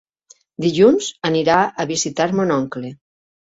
Dilluns 0.65 1.11
anirà 1.31 1.59
a 1.85 1.87
visitar 1.95 2.29
mon 2.41 2.59
oncle. 2.61 2.95